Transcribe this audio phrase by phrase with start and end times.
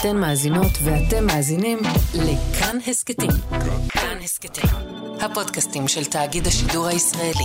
[0.00, 1.78] אתן מאזינות ואתם מאזינים
[2.14, 3.30] לכאן הסכתים.
[3.88, 4.70] כאן הסכתים,
[5.20, 7.44] הפודקאסטים של תאגיד השידור הישראלי.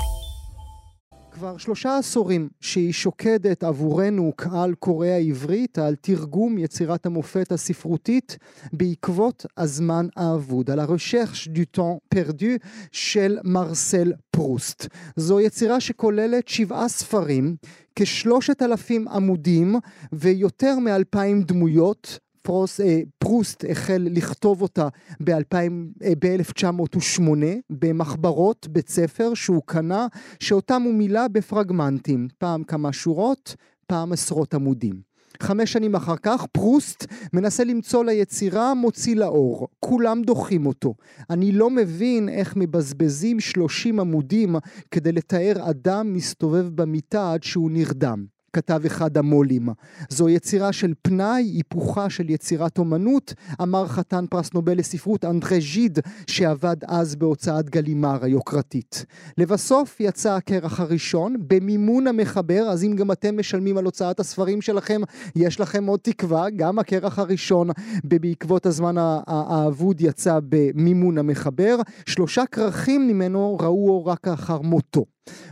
[1.32, 8.38] כבר שלושה עשורים שהיא שוקדת עבורנו, קהל קורא העברית, על תרגום יצירת המופת הספרותית
[8.74, 12.52] בעקבות הזמן האבוד, על הרשרש דו טון פרדו
[12.92, 14.88] של מרסל פרוסט.
[15.16, 17.56] זו יצירה שכוללת שבעה ספרים,
[17.96, 19.76] כשלושת אלפים עמודים
[20.14, 24.88] ויותר מאלפיים דמויות, פרוס, אה, פרוסט החל לכתוב אותה
[25.24, 30.08] ב-1908 אה, במחברות בית ספר שהוא קנה,
[30.40, 33.56] שאותם הוא מילא בפרגמנטים, פעם כמה שורות,
[33.88, 35.12] פעם עשרות עמודים.
[35.42, 39.68] חמש שנים אחר כך פרוסט מנסה למצוא ליצירה מוציא לאור.
[39.80, 40.94] כולם דוחים אותו.
[41.30, 44.56] אני לא מבין איך מבזבזים שלושים עמודים
[44.92, 48.26] כדי לתאר אדם מסתובב במיטה עד שהוא נרדם.
[48.54, 49.70] כתב אחד המו"לים.
[50.10, 56.00] זו יצירה של פנאי, היפוכה של יצירת אומנות, אמר חתן פרס נובל לספרות אנדרי ז'יד,
[56.28, 59.06] שעבד אז בהוצאת גלימר היוקרתית.
[59.38, 65.02] לבסוף יצא הקרח הראשון, במימון המחבר, אז אם גם אתם משלמים על הוצאת הספרים שלכם,
[65.36, 67.70] יש לכם עוד תקווה, גם הקרח הראשון
[68.04, 68.96] בעקבות הזמן
[69.28, 71.78] האבוד יצא במימון המחבר.
[72.06, 75.06] שלושה כרכים ממנו ראו רק אחר מותו.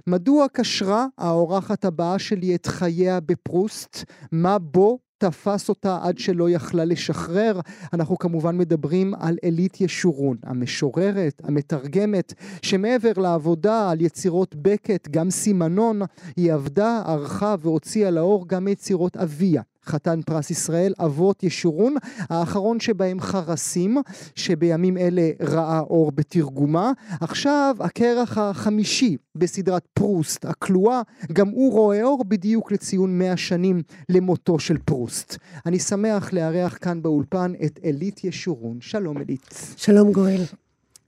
[0.08, 4.04] מדוע קשרה האורחת הבאה שלי את חייה בפרוסט?
[4.32, 7.60] מה בו תפס אותה עד שלא יכלה לשחרר.
[7.94, 16.02] אנחנו כמובן מדברים על אלית ישורון, המשוררת, המתרגמת, שמעבר לעבודה על יצירות בקט, גם סימנון,
[16.38, 19.62] היא עבדה, ערכה והוציאה לאור גם יצירות אביה.
[19.90, 21.96] חתן פרס ישראל, אבות ישורון,
[22.30, 23.98] האחרון שבהם חרסים,
[24.36, 26.92] שבימים אלה ראה אור בתרגומה.
[27.22, 31.02] עכשיו הקרח החמישי בסדרת פרוסט, הכלואה,
[31.34, 35.38] גם הוא רואה אור בדיוק לציון 100 שנים למותו של פרוסט.
[35.66, 38.78] אני שמח לארח כאן באולפן את אלית ישורון.
[38.82, 39.50] שלום אלית.
[39.78, 40.42] שלום גואל.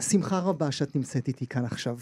[0.02, 1.98] שמחה רבה שאת נמצאת איתי כאן עכשיו.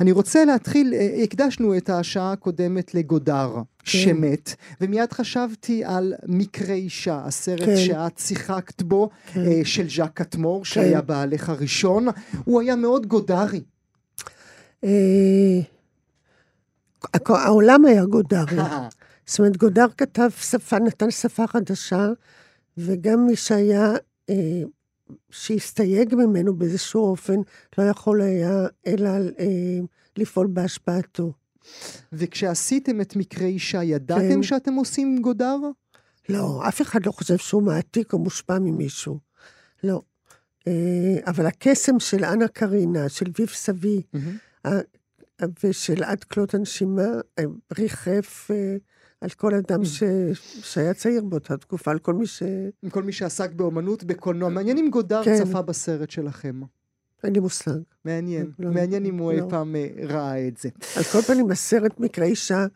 [0.00, 3.64] אני רוצה להתחיל, אה, הקדשנו את השעה הקודמת לגודר כן.
[3.84, 7.76] שמת, ומיד חשבתי על מקרה אישה, הסרט כן.
[7.76, 9.40] שאת שיחקת בו, כן.
[9.40, 10.64] אה, של ז'אק קטמור, כן.
[10.64, 12.06] שהיה בעלך הראשון,
[12.44, 13.60] הוא היה מאוד גודרי.
[14.84, 15.60] אה,
[17.28, 18.58] העולם היה גודרי.
[19.26, 22.08] זאת אומרת, גודר כתב שפה, נתן שפה חדשה,
[22.78, 23.92] וגם מי שהיה
[25.30, 27.36] שהסתייג ממנו באיזשהו אופן,
[27.78, 29.78] לא יכול היה אלא אה,
[30.16, 31.32] לפעול בהשפעתו.
[32.12, 34.42] וכשעשיתם את מקרה אישה, ידעתם כן.
[34.42, 35.56] שאתם עושים גודר?
[36.28, 39.18] לא, אף אחד לא חושב שהוא מעתיק או מושפע ממישהו.
[39.84, 40.02] לא.
[40.68, 44.68] אה, אבל הקסם של אנה קרינה, של ויב סבי, mm-hmm.
[45.64, 47.08] ושל עד כלות הנשימה,
[47.78, 48.76] ריחף אה,
[49.20, 50.02] על כל אדם ש...
[50.62, 52.42] שהיה צעיר באותה תקופה, על כל מי ש...
[52.90, 54.48] כל מי שעסק באומנות, בקולנוע.
[54.48, 55.44] מעניין אם גודר כן.
[55.44, 56.60] צפה בסרט שלכם.
[57.24, 57.78] אין לי מושג.
[58.04, 59.44] מעניין, לא, מעניין אם הוא לא.
[59.44, 60.68] אי פעם אה, ראה את זה.
[60.96, 62.66] על כל פנים, הסרט מקרה אישה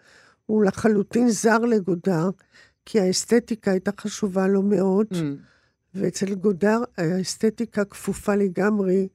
[0.46, 2.30] הוא לחלוטין זר לגודר,
[2.86, 5.16] כי האסתטיקה הייתה חשובה לו מאוד, mm.
[5.94, 9.08] ואצל גודר האסתטיקה כפופה לגמרי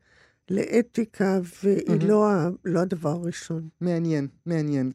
[0.49, 2.05] לאתיקה, והיא mm-hmm.
[2.05, 2.29] לא,
[2.65, 3.67] לא הדבר הראשון.
[3.81, 4.91] מעניין, מעניין.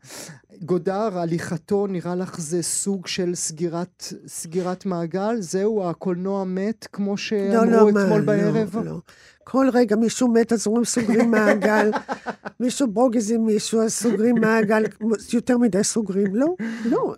[0.62, 5.40] גודר, הליכתו, נראה לך זה סוג של סגירת, סגירת מעגל?
[5.40, 8.76] זהו, הקולנוע מת, כמו שאמרו לא, לא, אתמול מה, בערב?
[8.76, 9.00] לא, לא.
[9.44, 11.90] כל רגע מישהו מת, אז אומרים סוגרים מעגל.
[12.60, 14.84] מישהו ברוגז עם מישהו, אז סוגרים מעגל.
[15.32, 16.34] יותר מדי סוגרים.
[16.34, 16.54] לא,
[16.84, 17.14] לא.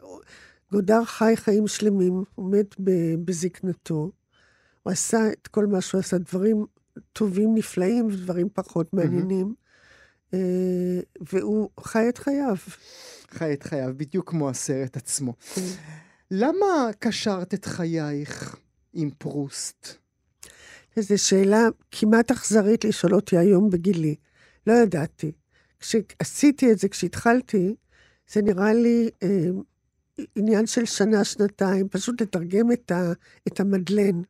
[0.73, 2.75] גודר חי חיים שלמים, הוא מת
[3.25, 4.11] בזקנתו.
[4.83, 6.67] הוא עשה את כל מה שהוא עשה, דברים
[7.13, 9.55] טובים, נפלאים, ודברים פחות מעניינים.
[9.55, 10.37] Mm-hmm.
[11.31, 12.57] והוא חי את חייו.
[13.31, 15.35] חי את חייו, בדיוק כמו הסרט עצמו.
[15.55, 15.63] כן.
[16.31, 18.57] למה קשרת את חייך
[18.93, 19.89] עם פרוסט?
[20.99, 24.15] זו שאלה כמעט אכזרית לשאול אותי היום בגילי.
[24.67, 25.33] לא ידעתי.
[25.81, 27.75] כשעשיתי את זה, כשהתחלתי,
[28.33, 29.49] זה נראה לי אה,
[30.37, 33.13] עניין של שנה, שנתיים, פשוט לתרגם את, ה,
[33.49, 34.23] את המדלן.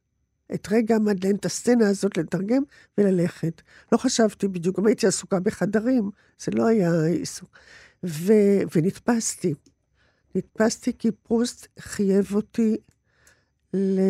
[0.54, 2.62] את רגע המדלן, את הסצנה הזאת לתרגם
[2.98, 3.62] וללכת.
[3.92, 7.58] לא חשבתי בדיוק, גם הייתי עסוקה בחדרים, זה לא היה עיסוק.
[8.04, 8.32] ו,
[8.74, 9.54] ונתפסתי.
[10.34, 12.76] נתפסתי כי פרוסט חייב אותי
[13.74, 14.00] ל...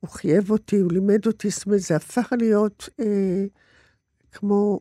[0.00, 3.44] הוא חייב אותי, הוא לימד אותי, זאת אומרת, זה הפך להיות אה,
[4.32, 4.80] כמו,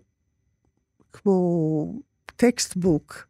[1.14, 2.02] כמו
[2.36, 3.28] textbook,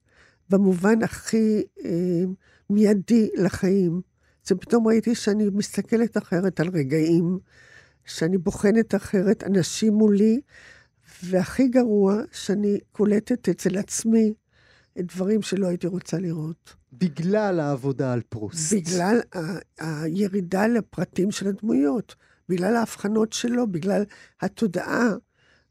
[0.50, 2.24] במובן הכי אה,
[2.70, 4.02] מיידי לחיים.
[4.48, 7.40] זה פתאום ראיתי שאני מסתכלת אחרת על רגעים,
[8.06, 10.40] שאני בוחנת אחרת אנשים מולי,
[11.24, 14.34] והכי גרוע, שאני קולטת אצל עצמי
[14.98, 16.74] דברים שלא הייתי רוצה לראות.
[16.94, 18.74] בגלל העבודה על פרוסט.
[18.74, 19.58] בגלל ה-
[20.04, 22.16] הירידה לפרטים של הדמויות,
[22.50, 24.04] בגלל ההבחנות שלו, בגלל
[24.42, 25.10] התודעה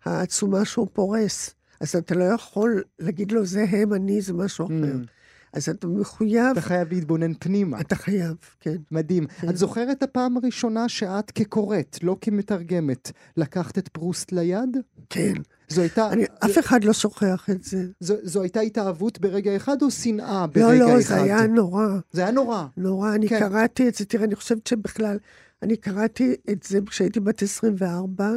[0.04, 1.54] העצומה שהוא פורס.
[1.80, 4.72] אז אתה לא יכול להגיד לו, זה הם, אני, זה משהו אחר.
[5.02, 5.15] אממ.
[5.56, 7.80] אז אתה מחויב, אתה חייב להתבונן פנימה.
[7.80, 8.76] אתה חייב, כן.
[8.90, 9.26] מדהים.
[9.26, 9.48] כן.
[9.48, 14.76] את זוכרת הפעם הראשונה שאת כקוראת, לא כמתרגמת, לקחת את פרוסט ליד?
[15.10, 15.32] כן.
[15.68, 17.86] זו הייתה, אני, אף אחד לא שוכח את זה.
[18.00, 21.00] זו, זו הייתה התאהבות ברגע אחד או שנאה לא, ברגע לא, אחד?
[21.00, 21.86] זה היה נורא.
[22.12, 22.66] זה היה נורא.
[22.76, 23.38] נורא, אני כן.
[23.38, 25.18] קראתי את זה, תראה, אני חושבת שבכלל,
[25.62, 28.30] אני קראתי את זה כשהייתי בת 24,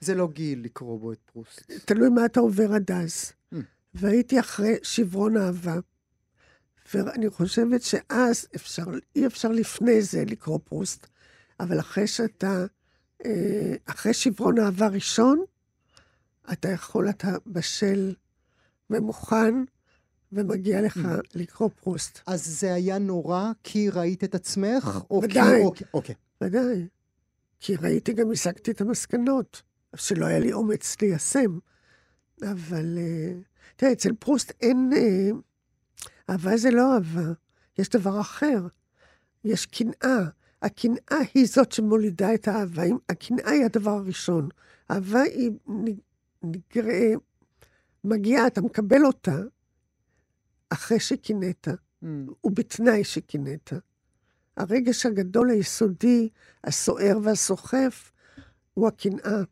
[0.00, 1.72] זה לא גיל לקרוא בו את פרוסט.
[1.84, 3.32] תלוי מה אתה עובר עד אז.
[3.54, 3.56] Mm.
[3.94, 5.78] והייתי אחרי שברון אהבה.
[6.94, 8.84] ואני חושבת שאז אפשר,
[9.16, 11.06] אי אפשר לפני זה לקרוא פרוסט,
[11.60, 12.64] אבל אחרי שאתה,
[13.24, 15.44] אה, אחרי שברון אהבה ראשון,
[16.52, 18.14] אתה יכול, אתה בשל
[18.90, 19.54] ומוכן,
[20.32, 21.00] ומגיע לך Mm.
[21.34, 22.20] לקרוא פרוסט.
[22.26, 24.98] אז זה היה נורא כי ראית את עצמך?
[25.10, 25.26] או כי...
[25.26, 25.62] ודאי.
[25.62, 26.14] אוקיי, אוקיי.
[26.40, 26.88] ודאי.
[27.60, 29.62] כי ראיתי, גם השגתי את המסקנות,
[29.96, 31.58] שלא היה לי אומץ ליישם.
[32.42, 33.32] אבל, אה,
[33.76, 34.90] תראה, אצל פרוסט אין...
[36.02, 37.32] אה, אהבה זה לא אהבה,
[37.78, 38.66] יש דבר אחר.
[39.44, 40.24] יש קנאה.
[40.62, 42.82] הקנאה היא זאת שמולידה את האהבה.
[43.08, 44.48] הקנאה היא הדבר הראשון.
[44.90, 46.00] אהבה היא נ-
[46.42, 47.16] נגרע...
[48.04, 49.36] מגיעה, אתה מקבל אותה
[50.70, 51.68] אחרי שקינאת.
[51.68, 52.06] Mm.
[52.44, 53.72] ובתנאי שקינאת.
[54.56, 56.28] הרגש הגדול, היסודי,
[56.64, 58.12] הסוער והסוחף,
[58.74, 59.42] הוא הקנאה.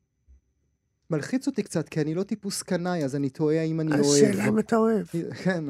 [1.11, 4.05] מלחיץ אותי קצת, כי אני לא טיפוס קנאי, אז אני תוהה אם אני אוהב.
[4.05, 5.07] השאלה אם אתה אוהב.
[5.45, 5.65] כן.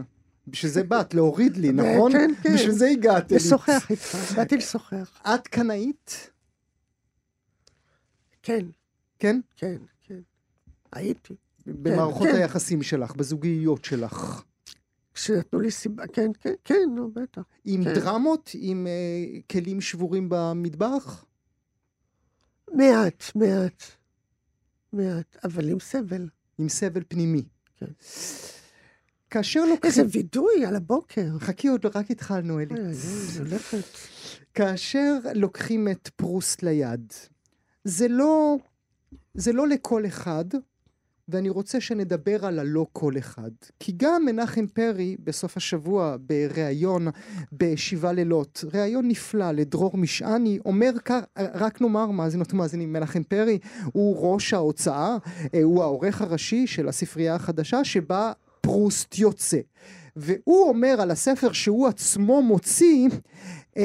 [0.47, 2.13] בשביל זה באת, להוריד לי, נכון?
[2.13, 2.55] כן, כן.
[2.55, 3.33] בשביל זה הגעת.
[3.33, 5.21] לשוחח איתך, באתי לשוחח.
[5.35, 6.31] את קנאית?
[8.43, 8.67] כן,
[9.19, 9.41] כן?
[9.57, 10.21] כן, כן.
[10.93, 11.35] הייתי.
[11.67, 12.35] במערכות כן.
[12.35, 14.43] היחסים שלך, בזוגיות שלך.
[15.15, 17.43] כשנתנו לי סיבה, כן, כן, כן, נו, בטח.
[17.65, 17.95] עם כן.
[17.95, 18.51] דרמות?
[18.55, 21.25] עם אה, כלים שבורים במטבח?
[22.75, 23.83] מעט, מעט.
[24.93, 26.29] מעט, אבל עם סבל.
[26.59, 27.43] עם סבל פנימי.
[27.77, 27.87] כן.
[29.33, 30.21] כאשר איזה לוקחים...
[30.21, 31.27] וידוי על הבוקר.
[31.39, 32.75] חכי, עוד רק התחלנו, אלי.
[34.55, 37.13] כאשר לוקחים את פרוסט ליד,
[37.85, 38.57] זה לא,
[39.35, 40.45] זה לא לכל אחד,
[41.29, 43.51] ואני רוצה שנדבר על הלא כל אחד.
[43.81, 47.09] כי גם מנחם פרי בסוף השבוע בריאיון
[47.53, 53.59] בשבעה לילות, ריאיון נפלא לדרור משעני, אומר כך, רק נאמר מאזינות ומאזינים, מנחם פרי
[53.93, 55.17] הוא ראש ההוצאה,
[55.55, 58.33] אה, הוא העורך הראשי של הספרייה החדשה שבה
[58.73, 59.61] פרוסט יוצא.
[60.17, 63.09] והוא אומר על הספר שהוא עצמו מוציא,
[63.77, 63.83] אמ,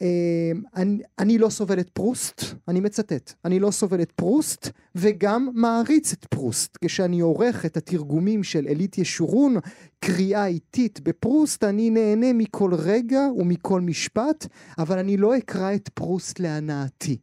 [0.00, 5.48] אמ, אני, אני לא סובל את פרוסט, אני מצטט, אני לא סובל את פרוסט וגם
[5.54, 6.78] מעריץ את פרוסט.
[6.84, 9.56] כשאני עורך את התרגומים של הלית ישורון,
[10.00, 14.46] קריאה איטית בפרוסט, אני נהנה מכל רגע ומכל משפט,
[14.78, 17.18] אבל אני לא אקרא את פרוסט להנאתי.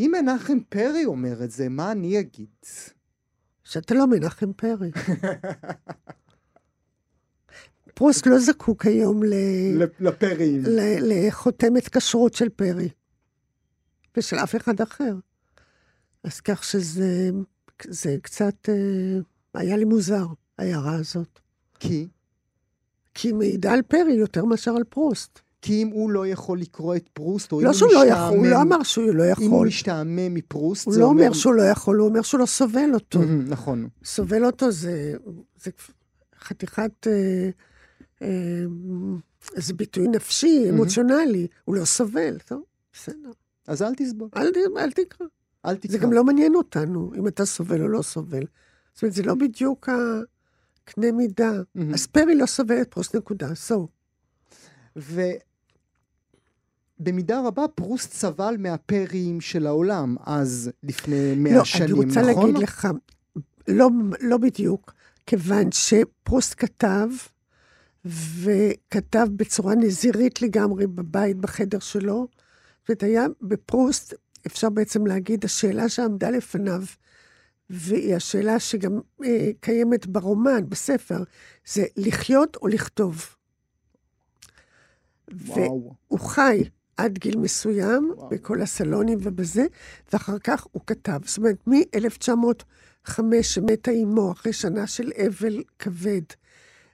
[0.00, 2.48] אם מנחם פרי אומר את זה, מה אני אגיד?
[3.66, 4.90] שאתה לא מנחם פרי.
[7.94, 9.34] פרוסט לא זקוק היום ל...
[10.00, 10.62] לפרים.
[10.66, 12.88] ל- לחותמת כשרות של פרי,
[14.16, 15.14] ושל אף אחד אחר.
[16.24, 17.30] אז כך שזה
[17.88, 19.18] זה קצת, אה,
[19.54, 20.26] היה לי מוזר,
[20.58, 21.38] ההערה הזאת.
[21.78, 22.08] כי?
[23.14, 25.40] כי היא מעידה על פרי יותר מאשר על פרוסט.
[25.66, 28.26] כי אם הוא לא יכול לקרוא את פרוסט, או אם לא הוא שהוא לא משתעמם,
[28.26, 29.66] יכול, הוא לא אמר שהוא לא אם הוא יכול.
[29.66, 31.22] משתעמם מפרוסט, הוא לא אומר...
[31.22, 33.18] אומר שהוא לא יכול, הוא אומר שהוא לא סובל אותו.
[33.18, 33.88] מהמם, נכון.
[34.04, 35.14] סובל אותו זה,
[35.62, 35.70] זה
[36.40, 37.50] חתיכת, אה,
[38.22, 38.64] אה,
[39.54, 41.46] זה ביטוי נפשי, אמוציונלי.
[41.64, 43.30] הוא לא סובל, טוב, בסדר.
[43.66, 45.26] אז אל תסבול, אל, אל תקרא.
[45.66, 45.92] אל תקרא.
[45.92, 48.44] זה גם לא מעניין אותנו, אם אתה סובל או לא סובל.
[48.94, 51.52] זאת אומרת, זה לא בדיוק הקנה מידה.
[51.74, 51.94] מהמם.
[51.94, 53.74] אז פרי לא סובל את פרוסט נקודה, so.
[57.00, 62.46] ובמידה רבה פרוסט סבל מהפרים של העולם, אז לפני מאה לא, שנים, אני רוצה נכון?
[62.46, 62.88] להגיד לך,
[63.68, 63.88] לא,
[64.20, 64.94] לא בדיוק,
[65.26, 67.08] כיוון שפרוסט כתב,
[68.40, 72.28] וכתב בצורה נזירית לגמרי בבית, בחדר שלו.
[72.88, 74.14] זאת היה בפרוסט,
[74.46, 76.82] אפשר בעצם להגיד, השאלה שעמדה לפניו,
[77.70, 81.22] והיא השאלה שגם אה, קיימת ברומן, בספר,
[81.66, 83.26] זה לחיות או לכתוב.
[85.46, 85.94] וואו.
[86.08, 86.64] והוא חי
[86.96, 88.28] עד גיל מסוים, וואו.
[88.28, 89.66] בכל הסלונים ובזה,
[90.12, 91.18] ואחר כך הוא כתב.
[91.24, 96.22] זאת אומרת, מ-1905, שמתה אימו, אחרי שנה של אבל כבד,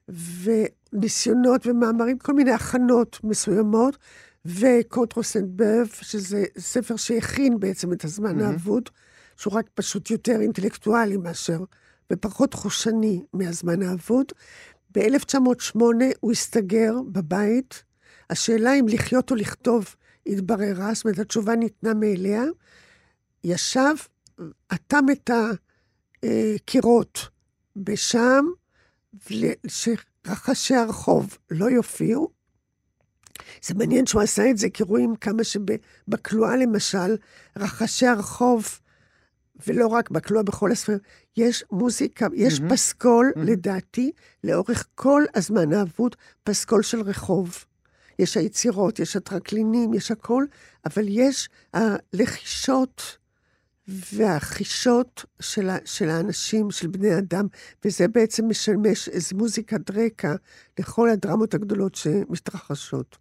[0.08, 3.96] וניסיונות ומאמרים, כל מיני הכנות מסוימות,
[4.44, 8.50] וקונטרוסנדברב, שזה ספר שהכין בעצם את הזמן מהמם.
[8.50, 8.88] האבוד,
[9.36, 11.64] שהוא רק פשוט יותר אינטלקטואלי מאשר,
[12.12, 14.26] ופחות חושני מהזמן האבוד.
[14.94, 15.80] ב-1908
[16.20, 17.82] הוא הסתגר בבית.
[18.32, 19.94] השאלה אם לחיות או לכתוב
[20.26, 22.44] התבררה, זאת אומרת, התשובה ניתנה מאליה.
[23.44, 23.94] ישב,
[24.74, 25.30] אטם את
[26.22, 27.18] הקירות
[27.76, 28.44] בשם,
[29.68, 32.30] שרחשי הרחוב לא יופיעו.
[33.62, 37.16] זה מעניין שהוא עשה את זה, כי רואים כמה שבקלועה למשל,
[37.56, 38.78] רחשי הרחוב,
[39.66, 40.98] ולא רק בקלועה, בכל הספרים,
[41.36, 42.72] יש מוזיקה, יש mm-hmm.
[42.72, 43.40] פסקול, mm-hmm.
[43.40, 44.12] לדעתי,
[44.44, 47.64] לאורך כל הזמן האבוד, פסקול של רחוב.
[48.22, 50.44] יש היצירות, יש הטרקלינים, יש הכל,
[50.86, 53.18] אבל יש הלחישות
[53.88, 57.46] והחישות של, ה, של האנשים, של בני אדם,
[57.84, 60.34] וזה בעצם משמש איזו מוזיקת רקע
[60.78, 63.16] לכל הדרמות הגדולות שמתרחשות.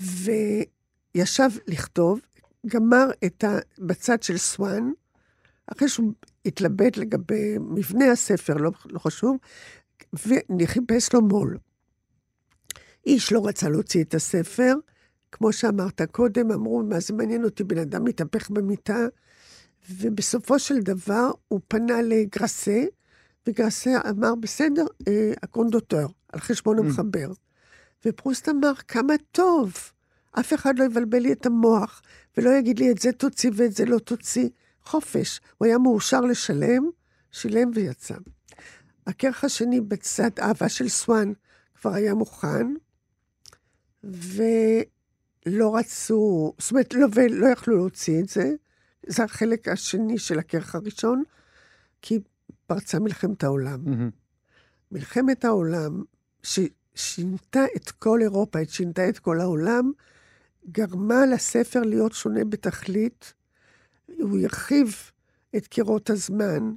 [0.00, 2.20] וישב לכתוב,
[2.66, 3.58] גמר את ה...
[3.78, 4.90] בצד של סואן,
[5.66, 6.12] אחרי שהוא
[6.44, 9.36] התלבט לגבי מבנה הספר, לא, לא חשוב,
[10.58, 11.58] וחיפש לו מו"ל.
[13.08, 14.74] איש לא רצה להוציא את הספר,
[15.32, 19.06] כמו שאמרת קודם, אמרו, מה זה מעניין אותי, בן אדם מתהפך במיטה,
[19.90, 22.84] ובסופו של דבר הוא פנה לגרסה,
[23.46, 26.80] וגרסה אמר, בסדר, אה, הקונדוטור, על חשבון mm.
[26.80, 27.32] המחבר.
[28.04, 29.72] ופרוסט אמר, כמה טוב,
[30.32, 32.02] אף אחד לא יבלבל לי את המוח,
[32.36, 34.48] ולא יגיד לי, את זה תוציא ואת זה לא תוציא.
[34.84, 35.40] חופש.
[35.58, 36.90] הוא היה מאושר לשלם,
[37.30, 38.14] שילם ויצא.
[39.06, 41.32] הכרך השני בצד אהבה של סואן
[41.74, 42.66] כבר היה מוכן,
[44.04, 48.54] ולא רצו, זאת אומרת, לא, ולא יכלו להוציא את זה.
[49.06, 51.22] זה החלק השני של הכרך הראשון,
[52.02, 52.18] כי
[52.66, 53.84] פרצה מלחמת העולם.
[53.86, 54.12] Mm-hmm.
[54.92, 56.02] מלחמת העולם,
[56.42, 59.92] ששינתה את כל אירופה, שינתה את כל העולם,
[60.70, 63.34] גרמה לספר להיות שונה בתכלית.
[64.06, 64.96] הוא הרחיב
[65.56, 66.72] את קירות הזמן,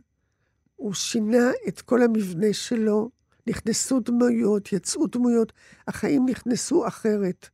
[0.76, 3.10] הוא שינה את כל המבנה שלו,
[3.48, 5.54] נכנסו דמויות, יצאו דמויות,
[5.88, 7.50] החיים נכנסו אחרת.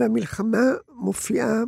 [0.00, 1.62] והמלחמה מופיעה,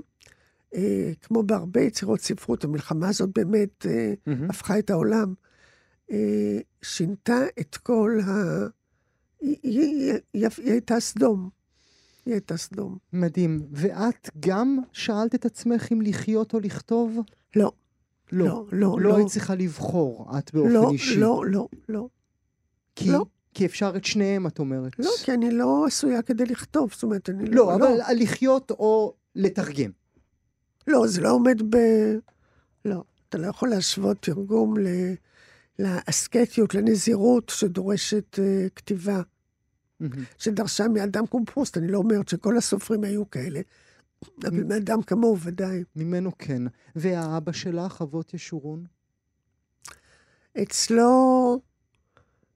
[0.74, 4.50] אה, כמו בהרבה יצירות ספרות, המלחמה הזאת באמת אה, mm-hmm.
[4.50, 5.34] הפכה את העולם.
[6.10, 8.32] אה, שינתה את כל ה...
[9.40, 11.50] היא, היא, היא, היא, הייתה סדום.
[12.26, 12.98] היא הייתה סדום.
[13.12, 13.66] מדהים.
[13.72, 17.18] ואת גם שאלת את עצמך אם לחיות או לכתוב?
[17.56, 17.72] לא.
[18.32, 19.00] לא, לא, לא.
[19.00, 21.16] לא היית צריכה לבחור, את באופן לא, אישי.
[21.16, 22.08] לא, לא, לא.
[22.96, 23.10] כי?
[23.10, 23.26] לא.
[23.56, 24.98] כי אפשר את שניהם, את אומרת.
[24.98, 27.56] לא, כי אני לא עשויה כדי לכתוב, זאת אומרת, אני לא...
[27.56, 28.04] לא, אבל לא.
[28.16, 29.90] לחיות או לתרגם.
[30.86, 31.76] לא, זה לא עומד ב...
[32.84, 34.86] לא, אתה לא יכול להשוות תרגום ל...
[35.78, 39.20] לאסקטיות, לנזירות שדורשת uh, כתיבה.
[39.20, 40.06] mm-hmm.
[40.38, 41.76] שדרשה מאדם כמו פרוסט.
[41.76, 43.60] אני לא אומרת שכל הסופרים היו כאלה,
[44.44, 45.84] אבל מאדם כמוהו ודאי.
[45.96, 46.62] ממנו כן.
[46.96, 48.84] והאבא שלך, אבות ישורון?
[50.62, 51.60] אצלו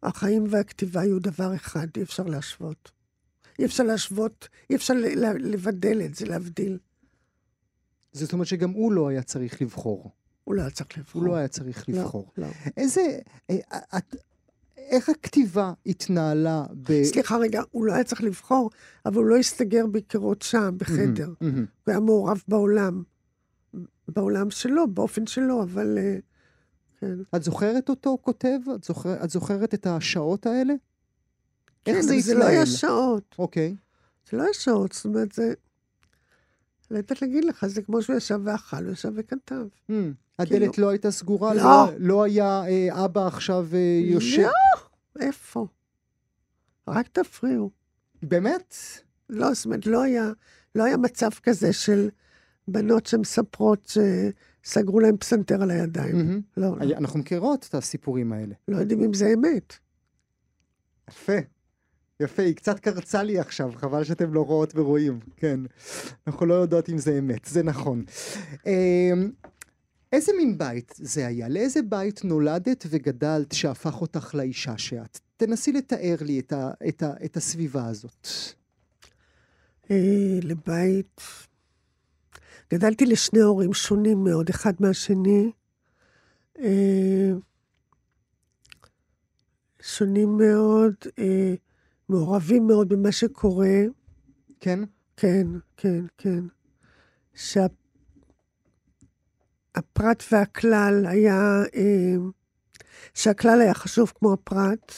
[0.03, 2.91] החיים והכתיבה היו דבר אחד, אי אפשר להשוות.
[3.59, 4.95] אי אפשר להשוות, אי אפשר
[5.39, 6.79] לבדל את זה, להבדיל.
[8.13, 10.11] זאת אומרת שגם הוא לא היה צריך לבחור.
[10.45, 11.23] הוא לא היה צריך לבחור.
[11.23, 12.33] הוא לא היה צריך לא, לבחור.
[12.39, 12.47] לא.
[12.77, 13.19] איזה...
[13.51, 14.17] אה, את,
[14.77, 17.03] איך הכתיבה התנהלה ב...
[17.03, 18.71] סליחה רגע, הוא לא היה צריך לבחור,
[19.07, 21.33] אבל הוא לא הסתגר בקירות שם, בחדר.
[21.41, 23.03] הוא היה מעורב בעולם.
[24.09, 25.99] בעולם שלו, באופן שלו, אבל...
[25.99, 26.19] אה,
[27.01, 27.15] כן.
[27.37, 28.59] את זוכרת אותו כותב?
[28.75, 30.75] את, זוכר, את זוכרת את השעות האלה?
[31.85, 32.23] כן, איך זה התנהל?
[32.23, 33.35] זה לא היה שעות.
[33.39, 33.77] אוקיי.
[34.31, 35.53] זה לא היה שעות, זאת אומרת, זה...
[36.91, 39.67] לא יודעת להגיד לך, זה כמו שהוא ישב ואכל, הוא ישב וכתב.
[39.91, 39.95] Mm.
[40.39, 40.79] הדלת.
[40.79, 41.55] לא הייתה סגורה?
[41.55, 41.63] לא.
[41.63, 44.43] לא, לא היה אה, אבא עכשיו אה, יושב?
[44.43, 45.67] לא, איפה?
[46.89, 47.71] רק תפריעו.
[48.23, 48.75] באמת?
[49.31, 50.31] לא, זאת אומרת, לא היה,
[50.75, 52.09] לא היה מצב כזה של
[52.69, 53.93] בנות שמספרות
[54.63, 56.15] שסגרו להם פסנתר על הידיים.
[56.15, 56.61] Mm-hmm.
[56.61, 56.97] לא, לא.
[56.97, 58.55] אנחנו מכירות את הסיפורים האלה.
[58.69, 59.75] לא יודעים אם זה אמת.
[61.11, 61.39] יפה.
[62.21, 65.61] יפה, היא קצת קרצה לי עכשיו, חבל שאתם לא רואות ורואים, כן.
[66.27, 68.05] אנחנו לא יודעות אם זה אמת, זה נכון.
[68.67, 69.31] אמ,
[70.13, 71.49] איזה מין בית זה היה?
[71.49, 75.19] לאיזה בית נולדת וגדלת שהפך אותך לאישה שאת?
[75.37, 78.29] תנסי לתאר לי את, ה, את, ה, את הסביבה הזאת.
[79.91, 81.21] אה, לבית...
[82.73, 85.53] גדלתי לשני הורים שונים מאוד, אחד מהשני.
[86.59, 87.33] אה,
[89.83, 91.55] שונים מאוד, אה,
[92.09, 93.79] מעורבים מאוד במה שקורה.
[94.61, 94.79] כן?
[95.17, 95.47] כן,
[95.77, 96.45] כן, כן.
[97.35, 97.67] שה...
[99.75, 102.15] הפרט והכלל היה, אה,
[103.15, 104.93] שהכלל היה חשוב כמו הפרט,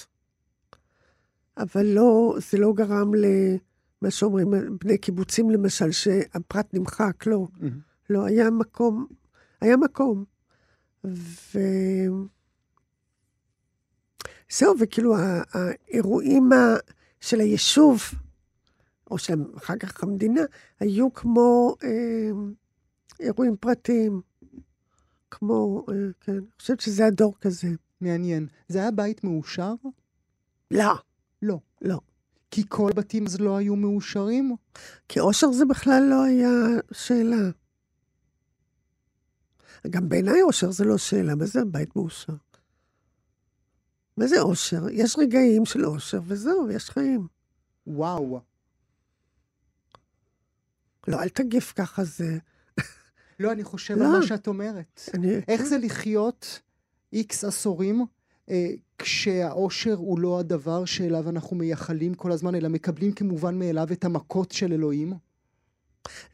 [1.58, 3.14] אבל לא, זה לא גרם
[4.02, 7.46] למה שאומרים בני קיבוצים למשל, שהפרט נמחק, לא.
[7.54, 7.64] Mm-hmm.
[8.10, 9.06] לא, היה מקום,
[9.60, 10.24] היה מקום.
[11.04, 11.58] ו...
[14.50, 15.14] זהו, וכאילו
[15.52, 16.76] האירועים ה-
[17.20, 18.00] של היישוב,
[19.10, 20.40] או של אחר כך המדינה,
[20.80, 22.30] היו כמו אה,
[23.20, 24.20] אירועים פרטיים.
[25.30, 27.68] כמו, אה, כן, אני חושבת שזה הדור כזה.
[28.00, 28.46] מעניין.
[28.68, 29.74] זה היה בית מאושר?
[30.70, 30.92] לא.
[31.42, 31.58] לא.
[31.82, 32.00] לא.
[32.52, 34.56] כי כל בתים אז לא היו מאושרים?
[35.08, 36.50] כי אושר זה בכלל לא היה
[36.92, 37.50] שאלה.
[39.90, 42.32] גם בעיניי אושר זה לא שאלה, מה זה בית מאושר?
[44.16, 44.88] מה זה אושר?
[44.90, 47.26] יש רגעים של אושר, וזהו, יש חיים.
[47.86, 48.40] וואו.
[51.08, 52.38] לא, אל תגיף ככה, זה...
[53.40, 54.04] לא, אני חושב לא.
[54.04, 55.00] על מה שאת אומרת.
[55.14, 55.34] אני...
[55.48, 56.60] איך זה לחיות
[57.12, 58.06] איקס עשורים
[58.48, 58.70] אה,
[59.02, 64.52] כשהאושר הוא לא הדבר שאליו אנחנו מייחלים כל הזמן, אלא מקבלים כמובן מאליו את המכות
[64.52, 65.12] של אלוהים?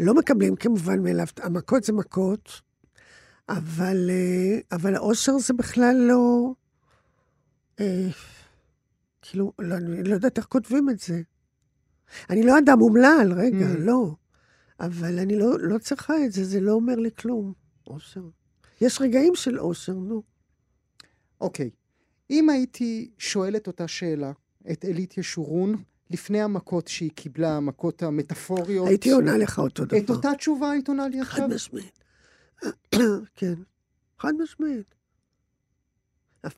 [0.01, 2.61] לא מקבלים כמובן מאליו, המכות זה מכות,
[3.49, 6.53] אבל, אה, אבל האושר זה בכלל לא...
[7.81, 8.09] אה,
[9.23, 11.21] כאילו, לא, אני לא יודעת איך כותבים את זה.
[12.31, 13.79] אני לא אדם אומלל, רגע, Mm.
[13.79, 14.15] לא.
[14.81, 17.53] אבל אני לא, לא צריכה את זה, זה לא אומר לי כלום,
[17.87, 18.23] אושר.
[18.81, 20.23] יש רגעים של אושר, נו.
[21.41, 21.71] אוקיי.
[22.31, 24.33] אם הייתי שואל את אותה שאלה,
[24.73, 29.99] את אלית ישורון, לפני המכות שהיא קיבלה, המכות המטאפוריות, הייתי עונה לך אותו דבר.
[29.99, 31.49] את אותה תשובה היית עונה לי עכשיו?
[31.49, 31.99] חד משמעית.
[33.37, 33.55] כן,
[34.19, 34.95] חד משמעית.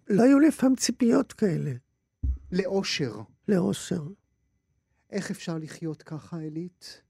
[0.09, 1.73] לא היו לי פעם ציפיות כאלה
[2.53, 3.21] לאושר.
[3.49, 4.03] לאושר.
[5.11, 7.03] איך אפשר לחיות ככה, אלית?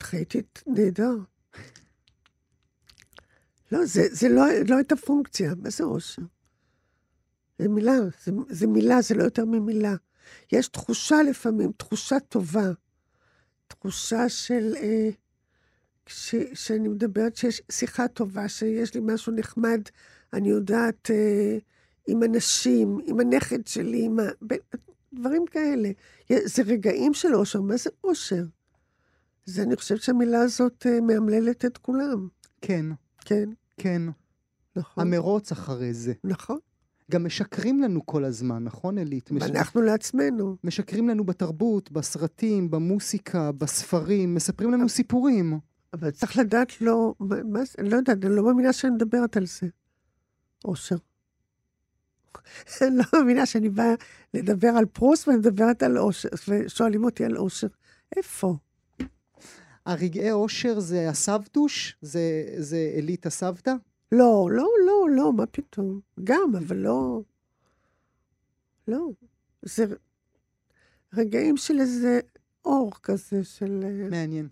[0.00, 1.16] חייתי נהדר.
[3.72, 6.22] לא, זה, זה לא, לא הייתה פונקציה, מה זה אושר?
[7.58, 9.94] זה מילה, זה, זה מילה, זה לא יותר ממילה.
[10.52, 12.70] יש תחושה לפעמים, תחושה טובה.
[13.66, 14.74] תחושה של...
[14.76, 15.10] אה,
[16.06, 19.80] ש, שאני מדברת שיש שיחה טובה, שיש לי משהו נחמד,
[20.32, 21.58] אני יודעת, אה,
[22.06, 24.22] עם אנשים, עם הנכד שלי, עם ה...
[24.46, 24.76] ב-
[25.12, 25.90] דברים כאלה.
[26.44, 28.44] זה רגעים של אושר, מה זה אושר?
[29.44, 32.28] זה, אני חושבת שהמילה הזאת אה, מאמללת את כולם.
[32.60, 32.86] כן,
[33.24, 34.02] כן, כן.
[34.76, 35.06] נכון.
[35.06, 36.12] המרוץ אחרי זה.
[36.24, 36.58] נכון.
[37.10, 39.30] גם משקרים לנו כל הזמן, נכון, אלית?
[39.30, 39.42] מש...
[39.42, 40.56] ואנחנו לעצמנו.
[40.64, 45.58] משקרים לנו בתרבות, בסרטים, במוסיקה, בספרים, מספרים לנו סיפורים.
[45.92, 47.14] אבל צריך לדעת לא...
[47.20, 47.82] מה זה?
[47.82, 49.66] לא יודעת, אני לא מאמינה שאני מדברת על זה.
[50.64, 50.96] אושר.
[52.82, 53.94] אני לא מאמינה שאני באה
[54.34, 57.66] לדבר על פרוס ואני מדברת על אושר, ושואלים אותי על אושר.
[58.16, 58.56] איפה?
[59.86, 61.96] הרגעי אושר זה הסבתוש?
[62.02, 63.74] זה, זה אלית הסבתא?
[64.12, 66.00] לא, לא, לא, לא, מה פתאום?
[66.24, 67.22] גם, אבל לא...
[68.88, 69.10] לא.
[69.62, 69.84] זה
[71.14, 72.20] רגעים של איזה
[72.64, 73.80] אור כזה, של...
[73.84, 74.48] אה, מעניין.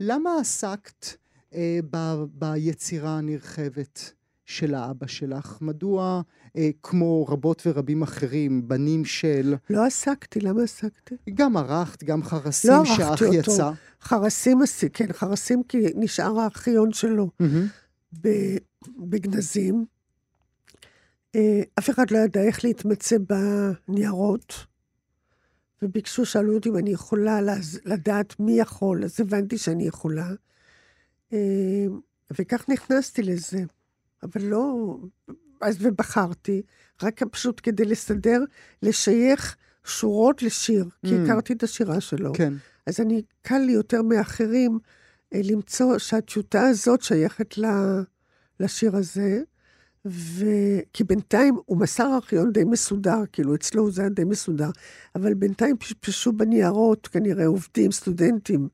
[0.00, 1.06] למה עסקת
[1.54, 4.12] אה, ב, ביצירה הנרחבת
[4.50, 5.58] של האבא שלך?
[5.60, 6.22] מדוע,
[6.56, 9.54] אה, כמו רבות ורבים אחרים, בנים של...
[9.70, 11.14] לא עסקתי, למה עסקתי?
[11.34, 13.34] גם ערכת, גם חרסים לא שאח אותו.
[13.34, 13.70] יצא.
[14.02, 17.30] חרסים עשי, כן, חרסים כי נשאר הארכיון שלו.
[18.20, 18.56] ב-
[18.98, 19.84] בגנזים.
[21.34, 23.16] אה, אף אחד לא ידע איך להתמצא
[23.88, 24.54] בניירות,
[25.82, 27.38] וביקשו, שאלו אותי אם אני יכולה
[27.84, 30.28] לדעת מי יכול, אז הבנתי שאני יכולה.
[31.32, 31.86] אה,
[32.38, 33.64] וכך נכנסתי לזה.
[34.22, 34.96] אבל לא...
[35.60, 36.62] אז ובחרתי,
[37.02, 38.44] רק פשוט כדי לסדר,
[38.82, 41.20] לשייך שורות לשיר, כי Mm.
[41.24, 42.32] הכרתי את השירה שלו.
[42.32, 42.52] כן.
[42.86, 44.78] אז אני, קל לי יותר מאחרים
[45.34, 47.64] אה, למצוא שהטיוטה הזאת שייכת ל,
[48.60, 49.42] לשיר הזה,
[50.06, 50.44] ו...
[50.92, 54.70] כי בינתיים הוא מסר ארכיון די מסודר, כאילו אצלו זה היה די מסודר,
[55.14, 58.68] אבל בינתיים פשפשו בניירות, כנראה עובדים, סטודנטים,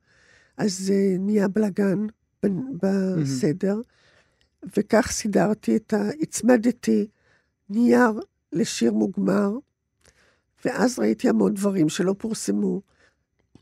[0.57, 2.05] אז uh, נהיה בלאגן
[2.45, 3.81] ב- בסדר,
[4.77, 6.09] וכך סידרתי את ה...
[6.21, 7.07] הצמדתי
[7.69, 8.19] נייר
[8.53, 9.51] לשיר מוגמר,
[10.65, 12.81] ואז ראיתי המון דברים שלא פורסמו,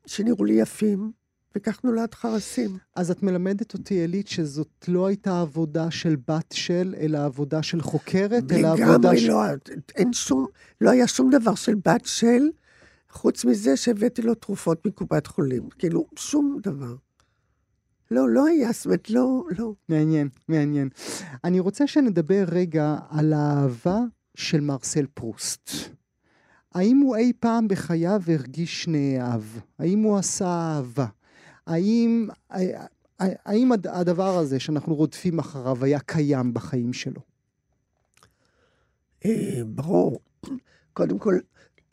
[0.06, 1.12] שנראו לי יפים,
[1.56, 2.78] וכך נולד חרסים.
[2.96, 7.82] אז את מלמדת אותי, אלית, שזאת לא הייתה עבודה של בת של, אלא עבודה של
[7.82, 9.28] חוקרת, אלא עבודה לגמרי של...
[9.28, 9.42] לא,
[9.96, 10.48] אין שום,
[10.82, 12.50] לא היה שום דבר של בת של,
[13.10, 15.70] חוץ מזה שהבאתי לו תרופות מקופת חולים.
[15.70, 16.96] כאילו, שום דבר.
[18.12, 19.74] לא, לא היה, זאת אומרת, לא, לא.
[19.90, 20.90] מעניין, מעניין.
[21.44, 24.00] אני רוצה שנדבר רגע על האהבה
[24.38, 25.70] של מרסל פרוסט.
[26.74, 29.42] האם הוא אי פעם בחייו הרגיש נאהב?
[29.80, 31.06] האם הוא עשה אהבה?
[31.68, 32.30] האם,
[33.20, 37.22] האם הד- הדבר הזה שאנחנו רודפים אחריו היה קיים בחיים שלו?
[39.26, 40.20] אה, ברור.
[40.94, 41.36] קודם כל,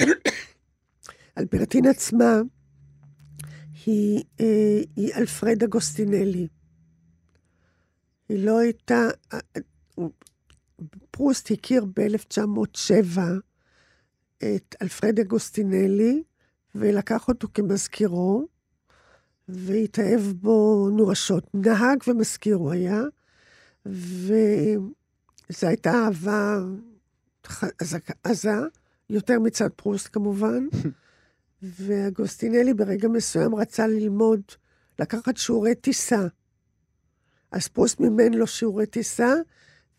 [1.39, 2.41] אלברטין עצמה
[3.87, 6.49] היא, אה, היא אלפרד אגוסטינלי.
[8.29, 9.09] היא לא הייתה...
[9.33, 9.39] אה,
[11.11, 13.19] פרוסט הכיר ב-1907
[14.39, 16.23] את אלפרד אגוסטינלי,
[16.75, 18.47] ולקח אותו כמזכירו,
[19.49, 21.47] והתאהב בו נואשות.
[21.55, 23.03] נהג ומזכיר הוא היה,
[23.87, 24.87] וזו
[25.63, 26.59] הייתה אהבה
[28.25, 28.59] עזה,
[29.11, 30.67] יותר מצד פרוסט כמובן,
[31.63, 34.41] ואגוסטינלי ברגע מסוים רצה ללמוד,
[34.99, 36.27] לקחת שיעורי טיסה.
[37.53, 39.35] אז פרוסט מימן לו שיעורי טיסה,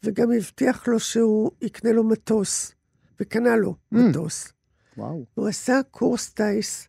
[0.04, 2.72] וגם הבטיח לו שהוא יקנה לו מטוס,
[3.20, 3.98] וקנה לו mm.
[3.98, 4.54] מטוס.
[4.98, 5.26] וואו.
[5.34, 6.88] הוא עשה קורס טיס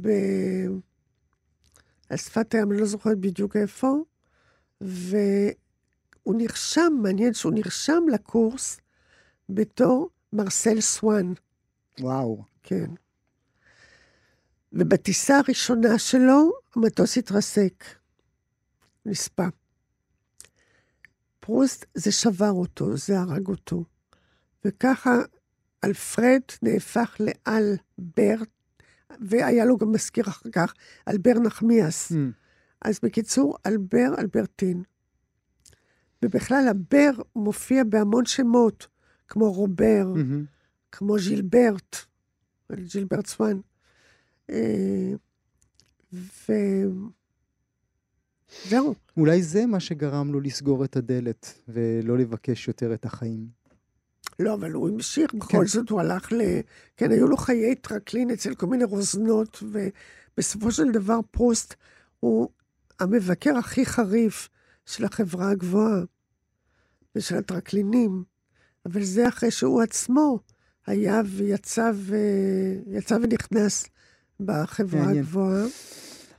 [0.00, 0.08] ב...
[2.10, 3.96] על שפת הים, אני לא זוכרת בדיוק איפה,
[4.80, 5.54] והוא
[6.26, 8.80] נרשם, מעניין שהוא נרשם לקורס
[9.48, 11.32] בתור מרסל סואן.
[12.00, 12.42] וואו.
[12.62, 12.90] כן.
[14.78, 17.84] ובטיסה הראשונה שלו, המטוס התרסק.
[19.06, 19.46] נספה.
[21.40, 23.84] פרוסט, זה שבר אותו, זה הרג אותו.
[24.64, 25.18] וככה
[25.84, 28.48] אלפרד נהפך לאלברט,
[29.20, 30.74] והיה לו גם מזכיר אחר כך,
[31.08, 32.12] אלבר נחמיאס.
[32.12, 32.14] Mm.
[32.82, 34.82] אז בקיצור, אלבר אלברטין.
[36.24, 38.86] ובכלל, הבר מופיע בהמון שמות,
[39.28, 40.46] כמו רובר, mm-hmm.
[40.92, 41.96] כמו ז'ילברט,
[42.84, 43.60] ז'ילברט סואן.
[44.50, 45.12] אה,
[46.12, 47.10] וזהו.
[49.16, 53.48] אולי זה מה שגרם לו לסגור את הדלת ולא לבקש יותר את החיים.
[54.38, 55.66] לא, אבל הוא המשיך, בכל כן.
[55.66, 56.40] זאת הוא הלך ל...
[56.96, 61.74] כן, היו לו חיי טרקלין אצל כל מיני רוזנות, ובסופו של דבר פרוסט
[62.20, 62.48] הוא
[63.00, 64.48] המבקר הכי חריף
[64.86, 66.00] של החברה הגבוהה
[67.14, 68.24] ושל הטרקלינים,
[68.86, 70.38] אבל זה אחרי שהוא עצמו
[70.86, 72.16] היה ויצא ו...
[73.22, 73.86] ונכנס
[74.40, 75.18] בחברה מעניין.
[75.18, 75.66] הגבוהה.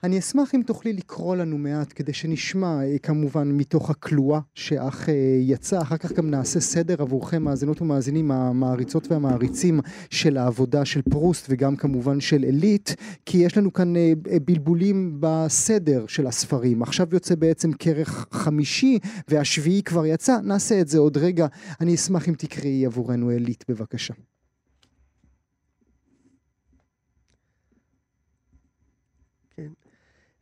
[0.03, 5.13] אני אשמח אם תוכלי לקרוא לנו מעט כדי שנשמע אה, כמובן מתוך הכלואה שאך אה,
[5.41, 9.79] יצא, אחר כך גם נעשה סדר עבורכם מאזינות ומאזינים המעריצות והמעריצים
[10.09, 12.89] של העבודה של פרוסט וגם כמובן של אליט,
[13.25, 14.13] כי יש לנו כאן אה,
[14.45, 16.81] בלבולים בסדר של הספרים.
[16.81, 21.47] עכשיו יוצא בעצם כרך חמישי והשביעי כבר יצא, נעשה את זה עוד רגע.
[21.81, 24.13] אני אשמח אם תקראי עבורנו אליט בבקשה.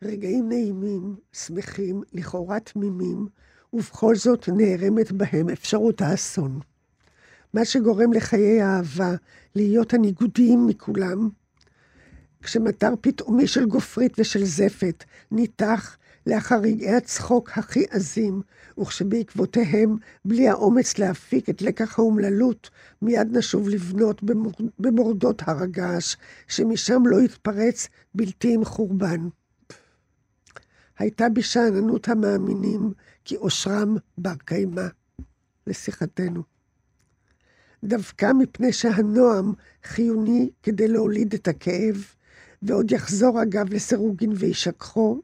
[0.01, 3.27] רגעים נעימים, שמחים, לכאורה תמימים,
[3.73, 6.59] ובכל זאת נערמת בהם אפשרות האסון.
[7.53, 9.15] מה שגורם לחיי האהבה
[9.55, 11.29] להיות הניגודיים מכולם,
[12.41, 18.41] כשמטר פתאומי של גופרית ושל זפת ניתח לאחר רגעי הצחוק הכי עזים,
[18.77, 22.69] וכשבעקבותיהם, בלי האומץ להפיק את לקח האומללות,
[23.01, 24.21] מיד נשוב לבנות
[24.79, 26.15] במורדות הר הגעש,
[26.47, 29.27] שמשם לא יתפרץ בלתי עם חורבן.
[30.99, 32.93] הייתה בשאננות המאמינים,
[33.25, 34.87] כי אושרם בר קיימא
[35.67, 36.43] לשיחתנו.
[37.83, 39.53] דווקא מפני שהנועם
[39.83, 42.05] חיוני כדי להוליד את הכאב,
[42.61, 45.21] ועוד יחזור אגב לסירוגין וישכחו,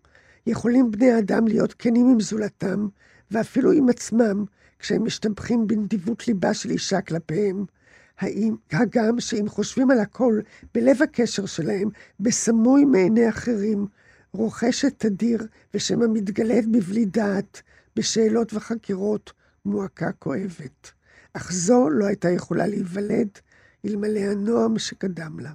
[0.48, 2.88] יכולים בני אדם להיות כנים עם זולתם,
[3.32, 4.46] ואפילו עם עצמם,
[4.80, 7.66] כשהם משתבחים בנדיבות ליבה של אישה כלפיהם.
[8.20, 10.40] האם, הגם שאם חושבים על הכל
[10.74, 13.88] בלב הקשר שלהם, בסמוי מעיני אחרים,
[14.34, 17.62] רוכשת תדיר ושמא מתגלית בבלי דעת,
[17.96, 19.34] בשאלות וחקירות,
[19.66, 20.92] מועקה כואבת.
[21.34, 23.30] אך זו לא הייתה יכולה להיוולד
[23.86, 25.54] אלמלא הנועם שקדם לה.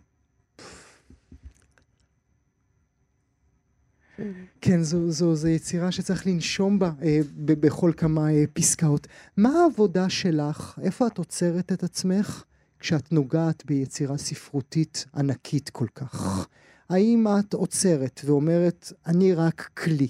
[4.61, 9.07] כן, זו, זו, זו יצירה שצריך לנשום בה אה, ב, בכל כמה אה, פסקאות.
[9.37, 10.79] מה העבודה שלך?
[10.83, 12.45] איפה את עוצרת את עצמך
[12.79, 16.47] כשאת נוגעת ביצירה ספרותית ענקית כל כך?
[16.91, 20.09] האם את עוצרת ואומרת, אני רק כלי,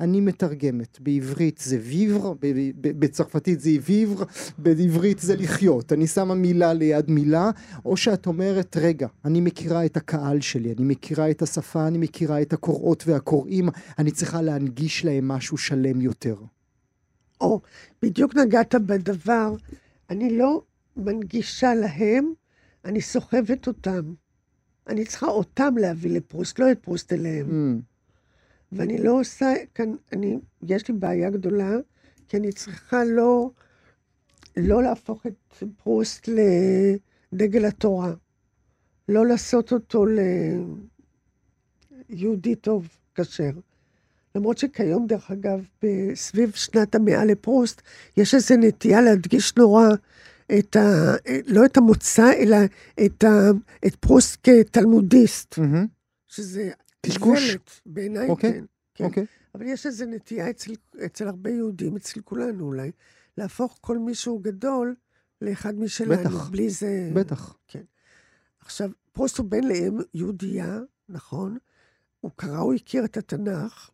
[0.00, 2.32] אני מתרגמת, בעברית זה ויבר,
[2.80, 4.24] בצרפתית זה ויבר,
[4.58, 7.50] בעברית זה לחיות, אני שמה מילה ליד מילה,
[7.84, 12.42] או שאת אומרת, רגע, אני מכירה את הקהל שלי, אני מכירה את השפה, אני מכירה
[12.42, 16.36] את הקוראות והקוראים, אני צריכה להנגיש להם משהו שלם יותר.
[17.40, 17.60] או,
[18.02, 19.54] בדיוק נגעת בדבר,
[20.10, 20.62] אני לא
[20.96, 22.32] מנגישה להם,
[22.84, 24.14] אני סוחבת אותם.
[24.88, 27.46] אני צריכה אותם להביא לפרוסט, לא את פרוסט אליהם.
[27.46, 27.82] Mm.
[28.72, 31.70] ואני לא עושה, כאן, אני, יש לי בעיה גדולה,
[32.28, 33.50] כי אני צריכה לא,
[34.56, 36.28] לא להפוך את פרוסט
[37.32, 38.12] לדגל התורה.
[39.08, 40.04] לא לעשות אותו
[42.08, 43.50] ליהודי טוב, כשר.
[44.34, 45.66] למרות שכיום, דרך אגב,
[46.14, 47.82] סביב שנת המאה לפרוסט,
[48.16, 49.88] יש איזו נטייה להדגיש נורא
[50.58, 51.14] את ה...
[51.46, 52.56] לא את המוצא, אלא
[53.06, 53.50] את, ה,
[53.86, 55.54] את פרוסט כתלמודיסט.
[55.54, 55.86] Mm-hmm.
[56.26, 56.70] שזה...
[57.06, 57.58] קשקוש.
[57.86, 58.52] בעיניי אוקיי.
[58.52, 58.64] כן.
[58.94, 59.04] כן.
[59.04, 59.26] אוקיי.
[59.54, 60.72] אבל יש איזו נטייה אצל,
[61.04, 62.90] אצל הרבה יהודים, אצל כולנו אולי,
[63.38, 64.94] להפוך כל מישהו גדול
[65.42, 66.14] לאחד משלנו.
[66.20, 66.48] בטח.
[66.50, 67.10] בלי זה...
[67.14, 67.56] בטח.
[68.60, 71.58] עכשיו, פרוסט הוא בן לאם יהודייה, נכון?
[72.20, 73.90] הוא קרא, הוא הכיר את התנ"ך,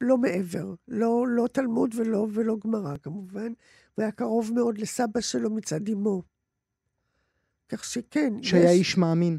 [0.00, 3.52] לא מעבר, לא, לא תלמוד ולא, ולא גמרא, כמובן.
[3.94, 6.22] הוא היה קרוב מאוד לסבא שלו מצד אמו.
[7.68, 8.78] כך שכן, שהיה יש...
[8.78, 9.38] איש מאמין.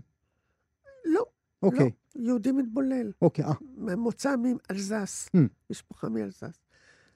[1.06, 1.26] לא,
[1.64, 3.12] אוקיי, לא, יהודי מתבולל.
[3.22, 5.40] אוקיי, אה, מוצא מאלזס, Hmm.
[5.70, 6.60] משפחה מאלזס.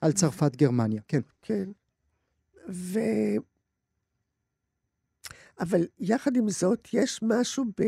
[0.01, 1.21] על צרפת גרמניה, כן.
[1.41, 1.69] כן.
[2.69, 2.99] ו...
[5.59, 7.83] אבל יחד עם זאת, יש משהו ב...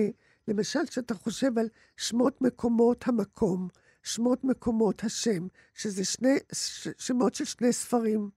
[0.47, 3.67] למשל, כשאתה חושב על שמות מקומות המקום,
[4.03, 6.87] שמות מקומות השם, שזה שני, ש...
[6.97, 8.29] שמות של שני ספרים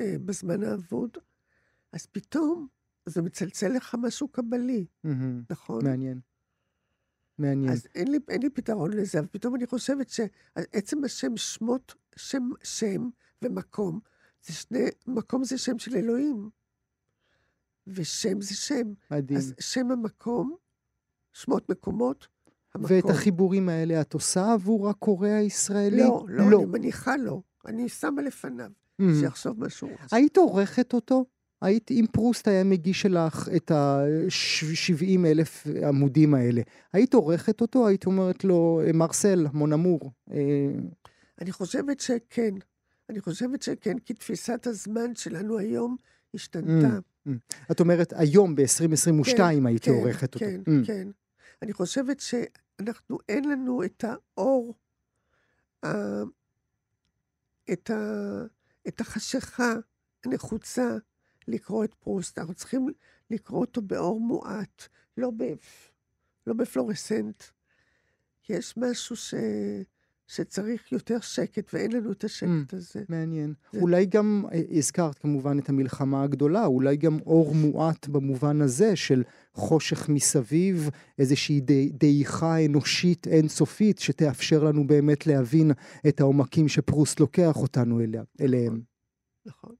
[0.00, 1.10] אה, בזמן האבוד,
[1.92, 2.66] אז פתאום
[3.06, 5.84] זה מצלצל לך משהו קבלי, מהמם, נכון?
[5.84, 6.20] מעניין.
[7.38, 7.72] מעניין.
[7.72, 12.48] אז אין לי, אין לי פתרון לזה, אבל פתאום אני חושבת שעצם השם שמות, שם,
[12.62, 13.08] שם
[13.42, 14.00] ומקום,
[14.46, 16.50] זה שני, מקום זה שם של אלוהים,
[17.86, 18.92] ושם זה שם.
[19.10, 19.38] מדהים.
[19.38, 20.56] אז שם המקום,
[21.32, 22.28] שמות מקומות,
[22.74, 22.96] המקום.
[22.96, 25.96] ואת החיבורים האלה את עושה עבור הקורא הישראלי?
[26.02, 27.42] לא, לא, אני מניחה לו.
[27.66, 28.70] אני שמה לפניו.
[29.20, 30.16] שיחשוב מה שהוא רוצה.
[30.16, 31.24] היית עורכת אותו?
[31.62, 37.86] היית, אם פרוסט היה מגיש לך את ה-70 אלף עמודים האלה, היית עורכת אותו?
[37.88, 40.36] היית אומרת לו, מרסל, מונאמור, אה,
[41.40, 42.54] אני חושבת שכן.
[43.10, 45.96] אני חושבת שכן, כי תפיסת הזמן שלנו היום
[46.34, 46.98] השתנתה.
[47.70, 50.38] את אומרת, היום ב-2022 כן, הייתי כן, עורכת אותו.
[50.44, 50.86] כן, Mm.
[50.86, 51.08] כן.
[51.62, 54.74] אני חושבת שאנחנו, אין לנו את האור,
[55.84, 56.22] ה-
[57.72, 58.42] את, ה,
[58.88, 59.74] את החשיכה
[60.24, 60.96] הנחוצה
[61.48, 62.38] לקרוא את פרוסט.
[62.38, 62.88] אנחנו צריכים
[63.30, 65.44] לקרוא אותו באור מועט, לא, ב,
[66.46, 67.42] לא בפלורסנט.
[68.48, 69.34] יש משהו ש,
[70.28, 73.02] שצריך יותר שקט, ואין לנו את השקט הזה.
[73.08, 73.54] מעניין.
[73.72, 78.96] זה- אולי גם, אה, הזכרת כמובן את המלחמה הגדולה, אולי גם אור מועט במובן הזה
[78.96, 79.22] של
[79.54, 80.88] חושך מסביב,
[81.18, 85.70] איזושהי די- דעיכה אנושית אינסופית שתאפשר לנו באמת להבין
[86.08, 88.80] את העומקים שפרוסט לוקח אותנו אליה, אליהם.
[89.46, 89.74] נכון.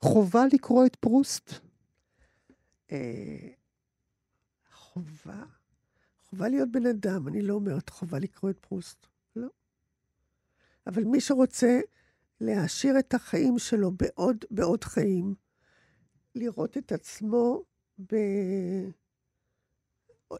[0.00, 1.52] חובה לקרוא את פרוסט?
[2.92, 3.48] אה,
[4.74, 5.42] חובה?
[6.30, 9.48] חובה להיות בן אדם, אני לא אומרת חובה לקרוא את פרוסט, לא.
[10.86, 11.80] אבל מי שרוצה
[12.40, 15.34] להעשיר את החיים שלו בעוד, בעוד חיים,
[16.34, 17.62] לראות את עצמו,
[18.12, 18.16] ב...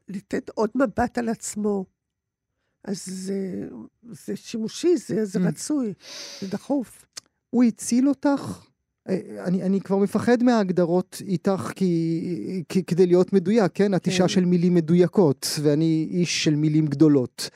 [0.09, 1.85] לתת עוד מבט על עצמו,
[2.85, 3.69] אז זה,
[4.03, 5.43] זה שימושי, זה, זה Mm.
[5.49, 5.95] רצוי,
[6.41, 7.07] זה דחוף.
[7.51, 8.68] הוא הציל אותך?
[9.45, 13.95] אני, אני כבר מפחד מההגדרות איתך כי, כי, כדי להיות מדויק, כן?
[13.95, 14.29] את אישה כן.
[14.29, 17.51] של מילים מדויקות, ואני איש של מילים גדולות.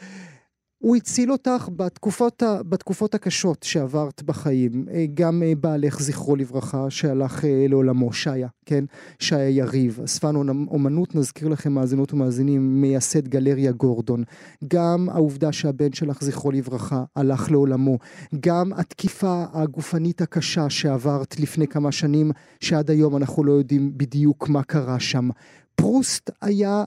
[0.82, 4.86] הוא הציל אותך בתקופות, ה, בתקופות הקשות שעברת בחיים.
[4.90, 8.84] אה, גם אה, בעלך, זכרו לברכה, שהלך אה, לעולמו, שיה, כן?
[9.18, 10.00] שיה יריב.
[10.04, 10.36] אספן
[10.68, 14.24] אומנות, נזכיר לכם מאזינות ומאזינים, מייסד גלריה גורדון.
[14.68, 17.98] גם העובדה שהבן שלך, זכרו לברכה, הלך לעולמו.
[18.40, 24.62] גם התקיפה הגופנית הקשה שעברת לפני כמה שנים, שעד היום אנחנו לא יודעים בדיוק מה
[24.62, 25.28] קרה שם.
[25.74, 26.84] פרוסט היה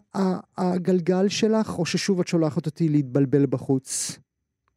[0.57, 4.19] הגלגל שלך, או ששוב את שולחת אותי להתבלבל בחוץ?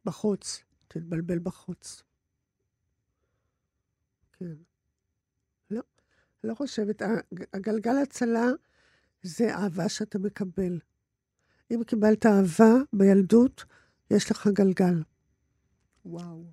[0.05, 2.03] בחוץ, תתבלבל בחוץ.
[4.33, 4.55] כן.
[5.71, 5.81] לא,
[6.43, 7.01] לא חושבת.
[7.01, 8.45] הג- הגלגל הצלה
[9.21, 10.79] זה אהבה שאתה מקבל.
[11.71, 13.65] אם קיבלת אהבה בילדות,
[14.11, 15.03] יש לך גלגל.
[16.05, 16.43] וואו.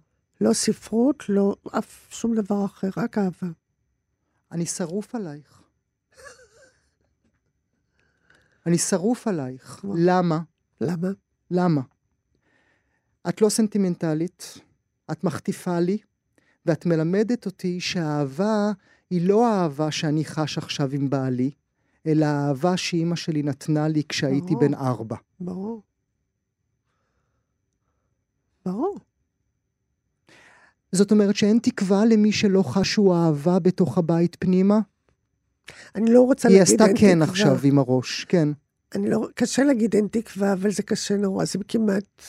[0.40, 3.46] לא ספרות, לא אף שום דבר אחר, רק אהבה.
[4.52, 5.62] אני שרוף עלייך.
[8.66, 9.84] אני שרוף עלייך.
[9.94, 10.40] למה?
[10.80, 11.08] למה?
[11.50, 11.80] למה?
[13.28, 14.58] את לא סנטימנטלית,
[15.12, 15.98] את מחטיפה לי,
[16.66, 18.72] ואת מלמדת אותי שהאהבה
[19.10, 21.50] היא לא האהבה שאני חש עכשיו עם בעלי,
[22.06, 24.60] אלא האהבה שאימא שלי נתנה לי כשהייתי ברור.
[24.60, 25.16] בן ארבע.
[25.40, 25.82] ברור.
[28.66, 28.98] ברור.
[30.92, 34.80] זאת אומרת שאין תקווה למי שלא חשו אהבה בתוך הבית פנימה?
[35.94, 37.30] אני לא רוצה היא להגיד עשתה אין כן תקווה.
[37.30, 38.48] עכשיו עם הראש, כן.
[38.94, 39.28] אני לא...
[39.34, 41.44] קשה להגיד אין תקווה, אבל זה קשה נורא.
[41.44, 42.22] זה כמעט...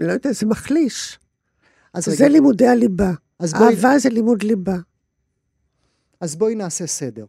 [0.00, 1.18] לא יודע, זה מחליש.
[1.94, 3.12] אז זה רגע, לימודי הליבה.
[3.38, 4.76] אז בואי, אהבה זה לימוד ליבה.
[6.20, 7.26] אז בואי נעשה סדר.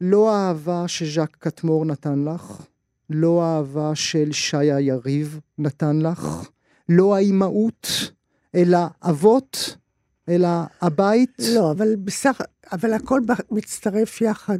[0.00, 2.66] לא האהבה שז'אק קטמור נתן לך,
[3.10, 6.50] לא האהבה של שיה יריב נתן לך,
[6.88, 7.88] לא האימהות,
[8.54, 9.76] אלא אבות,
[10.32, 10.48] אלא
[10.80, 11.30] הבית.
[11.54, 12.40] לא, אבל בסך...
[12.72, 14.58] אבל הכל מצטרף יחד.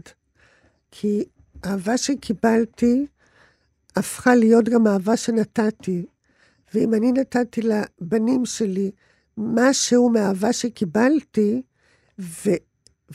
[0.91, 1.25] כי
[1.63, 3.07] האהבה שקיבלתי
[3.97, 6.07] הפכה להיות גם אהבה שנתתי.
[6.75, 8.91] ואם אני נתתי לבנים שלי
[9.37, 11.63] משהו מאהבה שקיבלתי,
[12.19, 12.51] ו,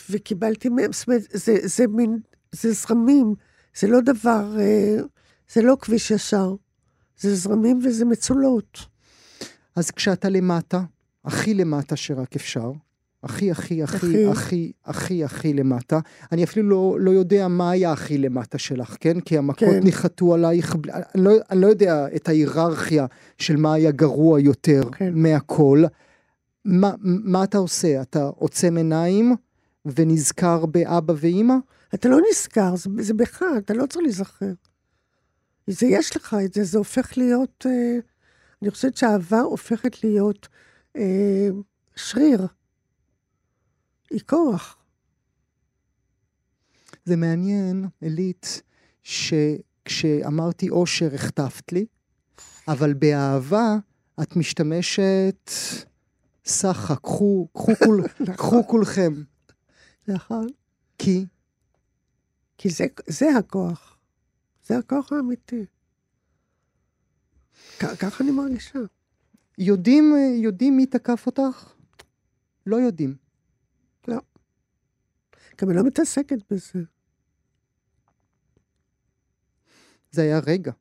[0.10, 2.20] וקיבלתי מהם, זאת אומרת, זה, זה מין,
[2.52, 3.34] זה זרמים,
[3.80, 4.98] זה לא דבר, אה,
[5.54, 6.56] זה לא כביש ישר,
[7.20, 8.78] זה זרמים וזה מצולות.
[9.76, 10.82] אז כשאתה למטה,
[11.28, 12.72] הכי למטה שרק אפשר,
[13.24, 14.72] הכי, הכי, הכי, הכי.
[14.86, 16.00] הכי, הכי, למטה.
[16.32, 19.20] אני אפילו לא, לא יודע מה היה הכי למטה שלך, כן?
[19.20, 19.84] כי המכות כן.
[19.84, 20.76] ניחתו עלייך,
[21.16, 23.06] אני לא, אני לא יודע את ההיררכיה
[23.38, 25.14] של מה היה גרוע יותר כן.
[25.16, 25.84] מהכל.
[26.66, 28.02] מה, מה אתה עושה?
[28.02, 29.36] אתה עוצם עיניים
[29.86, 31.56] ונזכר באבא ואימא?
[31.94, 34.54] אתה לא נזכר, זה, זה בך, אתה לא צריך להיזכר.
[35.68, 37.98] זה יש לך את זה, זה הופך להיות, אה,
[38.62, 40.48] אני חושבת שהאהבה הופכת להיות
[40.98, 41.48] אה,
[41.96, 42.48] שריר.
[44.10, 44.78] היא כוח.
[47.06, 48.62] זה מעניין, אלית,
[49.04, 51.86] שכשאמרתי אושר החטפת לי,
[52.68, 53.76] אבל באהבה
[54.22, 55.50] את משתמשת
[56.46, 58.04] סחה, קחו, קחו, כול,
[58.38, 59.14] קחו כולכם.
[60.08, 60.48] נכון?
[60.98, 61.26] כי
[62.58, 63.98] כי זה, זה הכוח.
[64.66, 65.66] זה הכוח האמיתי.
[67.80, 68.80] כ- ככה אני מרגישה.
[69.58, 71.74] יודעים, יודעים מי תקף אותך?
[72.66, 73.28] לא יודעים.
[75.62, 76.84] גם אני לא מתעסקת בזה.
[80.12, 80.72] זה היה רגע.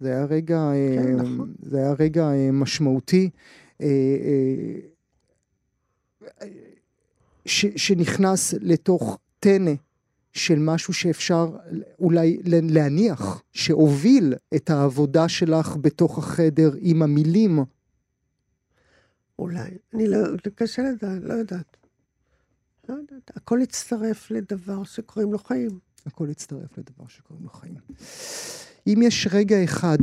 [0.00, 1.54] זה היה רגע, כן, אה, נכון.
[1.62, 3.30] זה היה רגע אה, משמעותי.
[3.80, 3.86] אה,
[6.40, 6.48] אה,
[7.46, 9.74] ש, שנכנס לתוך טנא
[10.32, 11.56] של משהו שאפשר
[11.98, 17.58] אולי להניח, שהוביל את העבודה שלך בתוך החדר עם המילים.
[19.38, 19.70] אולי.
[19.94, 21.76] אני לא, זה קשה לדעת, לא יודעת.
[22.88, 23.30] לא יודעת.
[23.36, 25.78] הכל הצטרף לדבר שקוראים לו חיים.
[26.06, 27.78] הכל הצטרף לדבר שקוראים לו חיים.
[28.86, 29.98] אם יש רגע אחד,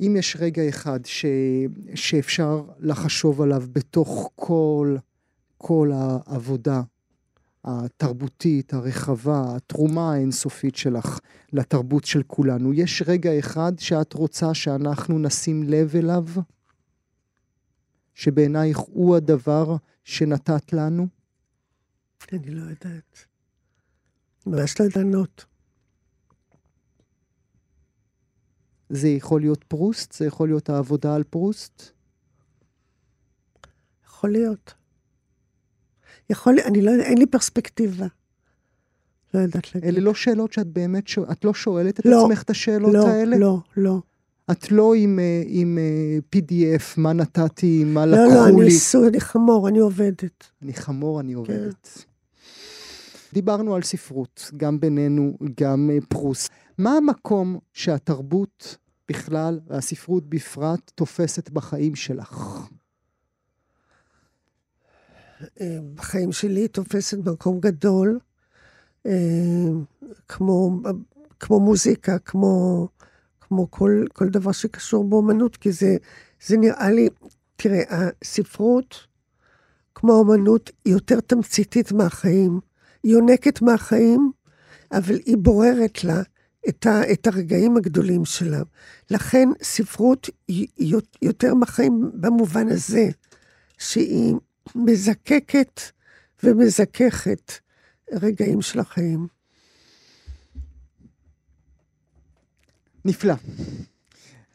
[0.00, 1.24] אם יש רגע אחד ש,
[1.94, 4.96] שאפשר לחשוב עליו בתוך כל,
[5.58, 6.82] כל העבודה
[7.64, 11.18] התרבותית, הרחבה, התרומה האינסופית שלך
[11.52, 16.24] לתרבות של כולנו, יש רגע אחד שאת רוצה שאנחנו נשים לב אליו?
[18.20, 21.06] שבעינייך הוא הדבר שנתת לנו?
[22.32, 23.24] אני לא יודעת.
[24.46, 25.44] ממש לא יודעת לענות.
[28.88, 30.12] זה יכול להיות פרוסט?
[30.12, 31.82] זה יכול להיות העבודה על פרוסט?
[34.06, 34.74] יכול להיות.
[36.30, 38.06] יכול אני לא יודעת, אין לי פרספקטיבה.
[39.34, 39.88] לא יודעת להגיד.
[39.90, 43.38] אלה לא שאלות שאת באמת את לא שואלת את לא, עצמך את השאלות לא, האלה?
[43.38, 44.02] לא, לא.
[44.52, 48.62] את לא עם, אה, עם אה, PDF, מה נתתי, מה לא, לקחו לא, לי.
[48.62, 50.50] אני סוג, אני חמור, אני עובדת.
[50.62, 51.24] אני חמור, כן.
[51.24, 52.04] אני עובדת.
[53.32, 56.50] דיברנו על ספרות, גם בינינו, גם אה, פרוסט.
[56.78, 58.76] מה המקום שהתרבות
[59.08, 62.60] בכלל, והספרות בפרט, תופסת בחיים שלך?
[65.94, 68.18] בחיים שלי תופסת מקום גדול,
[70.28, 70.80] כמו,
[71.40, 72.88] כמו מוזיקה, כמו,
[73.50, 75.96] כמו כל, כל דבר שקשור באומנות, כי זה,
[76.46, 77.08] זה נראה לי,
[77.56, 79.06] תראה, הספרות,
[79.94, 82.60] כמו האומנות, היא יותר תמציתית מהחיים.
[83.02, 84.32] היא יונקת מהחיים,
[84.92, 86.22] אבל היא בוררת לה
[86.68, 88.62] את, ה, את הרגעים הגדולים שלה.
[89.10, 90.66] לכן ספרות היא
[91.22, 93.08] יותר מהחיים במובן הזה,
[93.78, 94.34] שהיא
[94.74, 95.80] מזקקת
[96.44, 97.52] ומזככת
[98.12, 99.39] רגעים של החיים.
[103.04, 103.34] נפלא.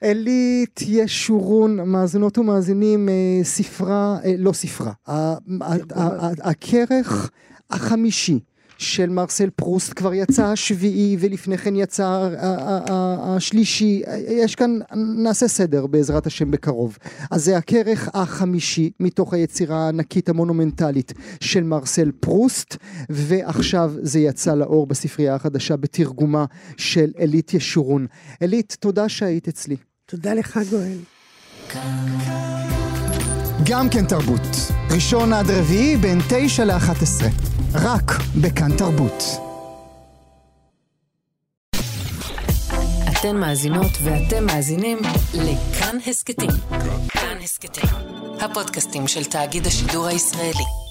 [0.04, 4.94] אלית ישורון, מאזינות ומאזינים, אה, ספרה, אה, לא ספרה,
[6.42, 7.32] הכרך
[7.70, 8.40] החמישי
[8.78, 12.30] של מרסל פרוסט כבר יצא השביעי ולפני כן יצא
[13.20, 16.98] השלישי, יש כאן, נעשה סדר בעזרת השם בקרוב.
[17.32, 22.76] אז זה הכרך החמישי מתוך היצירה הענקית המונומנטלית של מרסל פרוסט,
[23.10, 26.46] ועכשיו זה יצא לאור בספרייה החדשה בתרגומה
[26.78, 28.08] של אלית ישורון.
[28.42, 29.76] אלית, תודה שהיית אצלי.
[30.06, 30.98] תודה לך, גואל.
[33.66, 34.42] גם כן תרבות.
[34.92, 37.30] ראשון עד רביעי בין תשע לאחת עשרה.
[37.74, 38.12] רק
[38.42, 39.24] בכאן תרבות.
[43.12, 44.98] אתן מאזינות ואתם מאזינים
[45.34, 46.50] לכאן הסכתים.
[47.08, 47.90] כאן הסכתים,
[48.40, 50.85] הפודקאסטים של תאגיד השידור הישראלי.